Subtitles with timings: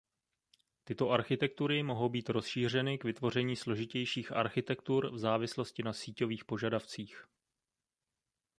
[0.83, 7.25] Tyto architektury mohou být rozšířeny k vytvoření složitějších architektur v závislosti na síťových požadavcích.